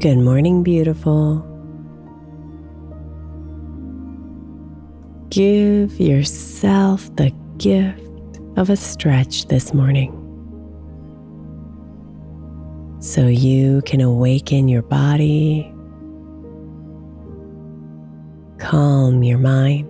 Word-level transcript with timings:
Good 0.00 0.16
morning, 0.16 0.62
beautiful. 0.62 1.44
Give 5.28 5.92
yourself 6.00 7.14
the 7.16 7.30
gift 7.58 8.40
of 8.56 8.70
a 8.70 8.76
stretch 8.76 9.48
this 9.48 9.74
morning 9.74 10.16
so 13.00 13.26
you 13.26 13.82
can 13.82 14.00
awaken 14.00 14.68
your 14.68 14.80
body, 14.80 15.70
calm 18.56 19.22
your 19.22 19.36
mind, 19.36 19.86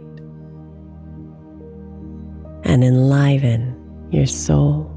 and 2.65 2.83
enliven 2.83 4.09
your 4.11 4.27
soul. 4.27 4.90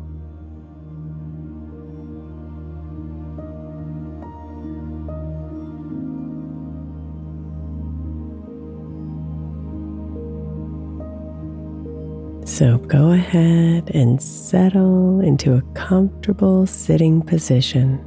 So 12.64 12.78
go 12.78 13.12
ahead 13.12 13.92
and 13.94 14.24
settle 14.24 15.20
into 15.20 15.56
a 15.56 15.62
comfortable 15.74 16.66
sitting 16.66 17.22
position. 17.22 18.00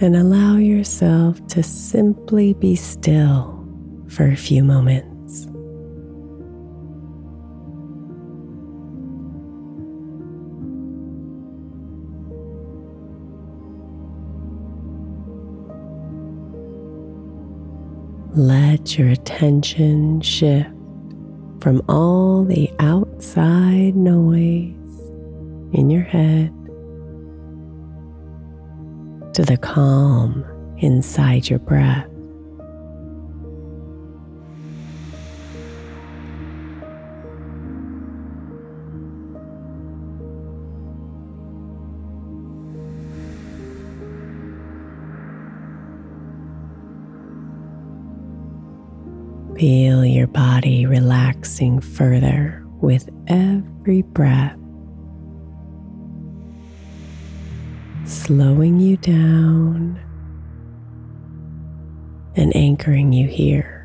And 0.00 0.14
allow 0.14 0.58
yourself 0.58 1.40
to 1.46 1.62
simply 1.62 2.52
be 2.52 2.76
still 2.76 3.66
for 4.08 4.26
a 4.26 4.36
few 4.36 4.62
moments. 4.62 5.17
Let 18.34 18.98
your 18.98 19.08
attention 19.08 20.20
shift 20.20 20.68
from 21.60 21.82
all 21.88 22.44
the 22.44 22.70
outside 22.78 23.96
noise 23.96 24.74
in 25.72 25.88
your 25.88 26.02
head 26.02 26.54
to 29.34 29.42
the 29.42 29.56
calm 29.56 30.44
inside 30.78 31.48
your 31.48 31.58
breath. 31.58 32.06
Feel 49.58 50.04
your 50.04 50.28
body 50.28 50.86
relaxing 50.86 51.80
further 51.80 52.64
with 52.80 53.08
every 53.26 54.02
breath, 54.02 54.56
slowing 58.04 58.78
you 58.78 58.96
down 58.98 59.98
and 62.36 62.54
anchoring 62.54 63.12
you 63.12 63.26
here. 63.26 63.77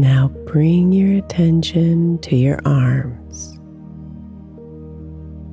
Now 0.00 0.28
bring 0.46 0.94
your 0.94 1.18
attention 1.18 2.20
to 2.20 2.34
your 2.34 2.58
arms 2.64 3.58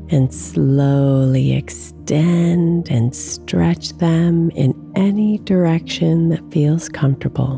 and 0.10 0.34
slowly 0.34 1.52
extend 1.52 2.90
and 2.90 3.14
stretch 3.14 3.90
them 3.98 4.50
in 4.52 4.74
any 4.96 5.40
direction 5.40 6.30
that 6.30 6.50
feels 6.50 6.88
comfortable. 6.88 7.58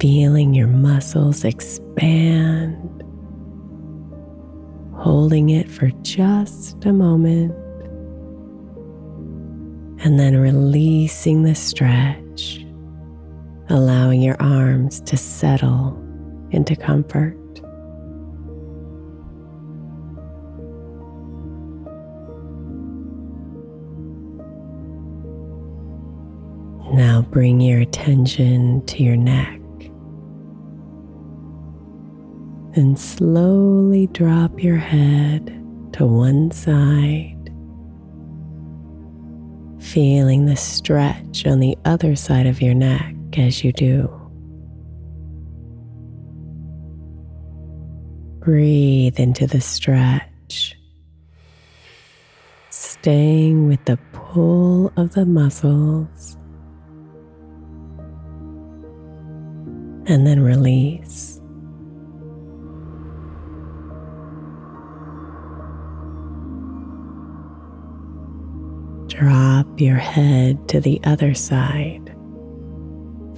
Feeling 0.00 0.54
your 0.54 0.68
muscles 0.68 1.44
expand, 1.44 3.04
holding 4.94 5.50
it 5.50 5.68
for 5.68 5.90
just 6.00 6.82
a 6.86 6.94
moment, 6.94 7.52
and 10.02 10.18
then 10.18 10.38
releasing 10.38 11.42
the 11.42 11.54
stretch 11.54 12.23
allowing 13.68 14.20
your 14.20 14.36
arms 14.40 15.00
to 15.00 15.16
settle 15.16 15.98
into 16.50 16.76
comfort. 16.76 17.38
Now 26.92 27.22
bring 27.22 27.60
your 27.60 27.80
attention 27.80 28.84
to 28.86 29.02
your 29.02 29.16
neck 29.16 29.60
and 32.76 32.98
slowly 32.98 34.06
drop 34.08 34.62
your 34.62 34.76
head 34.76 35.46
to 35.94 36.06
one 36.06 36.50
side, 36.50 37.50
feeling 39.80 40.46
the 40.46 40.56
stretch 40.56 41.46
on 41.46 41.60
the 41.60 41.76
other 41.84 42.14
side 42.14 42.46
of 42.46 42.60
your 42.60 42.74
neck 42.74 43.13
as 43.38 43.64
you 43.64 43.72
do. 43.72 44.08
Breathe 48.40 49.18
into 49.18 49.46
the 49.46 49.60
stretch, 49.60 50.76
staying 52.70 53.68
with 53.68 53.84
the 53.86 53.98
pull 54.12 54.92
of 54.96 55.14
the 55.14 55.24
muscles, 55.24 56.36
and 60.06 60.26
then 60.26 60.40
release. 60.40 61.40
Drop 69.06 69.80
your 69.80 69.96
head 69.96 70.68
to 70.68 70.80
the 70.80 71.00
other 71.04 71.34
side 71.34 72.14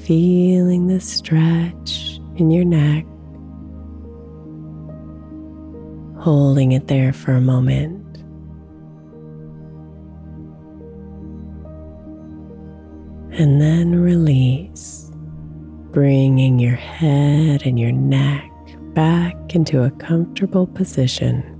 feeling 0.06 0.86
the 0.86 1.00
stretch 1.00 2.20
in 2.36 2.48
your 2.52 2.64
neck, 2.64 3.04
holding 6.22 6.70
it 6.70 6.86
there 6.86 7.12
for 7.12 7.32
a 7.32 7.40
moment. 7.40 8.04
And 13.32 13.60
then 13.60 13.96
release, 13.96 15.10
bringing 15.90 16.60
your 16.60 16.76
head 16.76 17.62
and 17.66 17.76
your 17.76 17.90
neck 17.90 18.48
back 18.94 19.56
into 19.56 19.82
a 19.82 19.90
comfortable 19.90 20.68
position. 20.68 21.55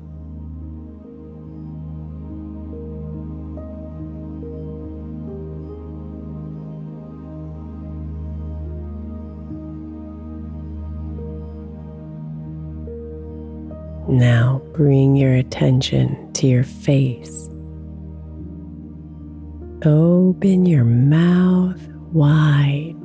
Now 14.17 14.63
bring 14.73 15.15
your 15.15 15.35
attention 15.35 16.33
to 16.33 16.47
your 16.47 16.65
face. 16.65 17.51
Open 19.85 20.65
your 20.65 20.85
mouth 20.85 21.79
wide, 22.15 22.97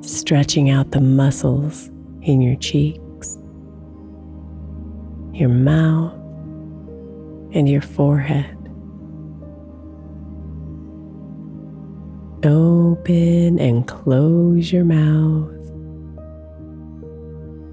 stretching 0.00 0.70
out 0.70 0.92
the 0.92 1.00
muscles 1.00 1.88
in 2.22 2.40
your 2.40 2.54
cheeks, 2.54 3.36
your 5.32 5.48
mouth, 5.48 6.14
and 7.52 7.68
your 7.68 7.82
forehead. 7.82 8.56
Open 12.44 13.58
and 13.58 13.88
close 13.88 14.70
your 14.70 14.84
mouth 14.84 15.57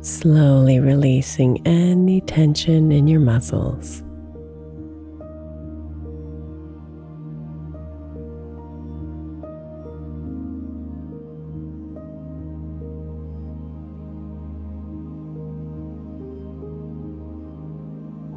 slowly 0.05 0.79
releasing 0.79 1.65
any 1.65 2.21
tension 2.21 2.91
in 2.91 3.07
your 3.07 3.19
muscles. 3.19 4.03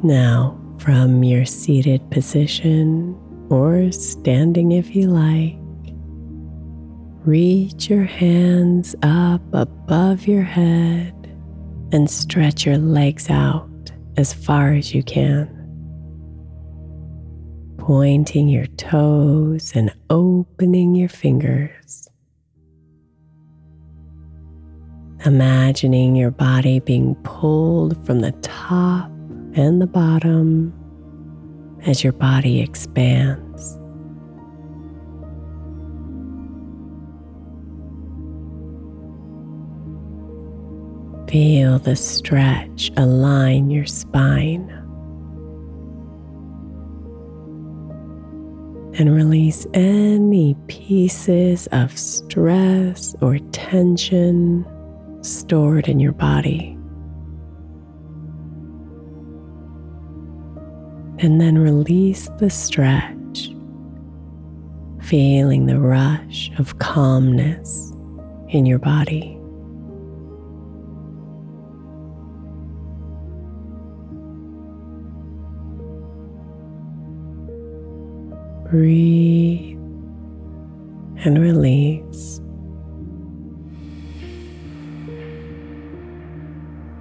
Now, 0.01 0.59
from 0.79 1.23
your 1.23 1.45
seated 1.45 2.09
position 2.09 3.15
or 3.49 3.91
standing 3.91 4.71
if 4.71 4.95
you 4.95 5.09
like, 5.09 5.57
reach 7.25 7.91
your 7.91 8.05
hands 8.05 8.95
up 9.03 9.41
above 9.53 10.25
your 10.25 10.41
head 10.41 11.18
and 11.91 12.09
stretch 12.09 12.65
your 12.65 12.77
legs 12.77 13.29
out 13.29 13.69
as 14.17 14.33
far 14.33 14.73
as 14.73 14.93
you 14.93 15.03
can. 15.03 15.47
Pointing 17.77 18.49
your 18.49 18.67
toes 18.67 19.71
and 19.75 19.93
opening 20.09 20.95
your 20.95 21.09
fingers. 21.09 22.07
Imagining 25.25 26.15
your 26.15 26.31
body 26.31 26.79
being 26.79 27.15
pulled 27.23 28.05
from 28.05 28.21
the 28.21 28.31
top 28.41 29.09
and 29.53 29.81
the 29.81 29.87
bottom 29.87 30.73
as 31.85 32.03
your 32.03 32.13
body 32.13 32.61
expands. 32.61 33.48
Feel 41.29 41.77
the 41.77 41.95
stretch 41.95 42.91
align 42.97 43.69
your 43.69 43.85
spine. 43.85 44.75
and 48.99 49.15
release 49.15 49.65
any 49.73 50.55
pieces 50.67 51.67
of 51.71 51.97
stress 51.97 53.15
or 53.21 53.39
tension 53.53 54.65
stored 55.21 55.87
in 55.87 56.01
your 56.01 56.11
body. 56.11 56.77
And 61.19 61.39
then 61.39 61.57
release 61.57 62.29
the 62.39 62.49
stretch, 62.49 63.51
feeling 65.01 65.65
the 65.65 65.79
rush 65.79 66.51
of 66.59 66.79
calmness 66.79 67.93
in 68.49 68.65
your 68.65 68.79
body. 68.79 69.38
Breathe 78.69 79.79
and 81.25 81.39
release. 81.41 82.39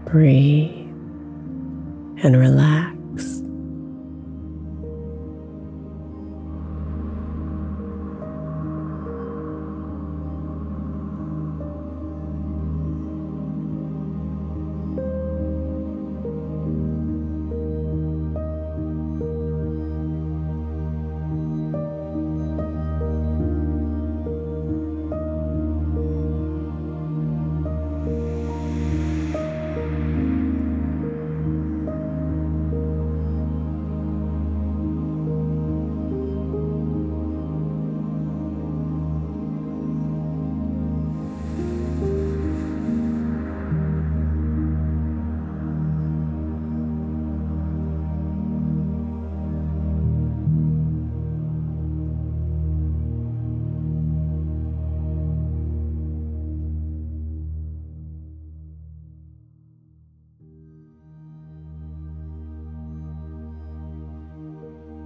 Breathe 0.07 0.89
and 2.25 2.37
relax. 2.39 2.88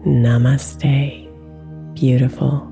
Namaste, 0.05 1.29
beautiful. 1.95 2.72